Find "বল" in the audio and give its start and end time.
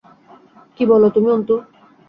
0.89-1.03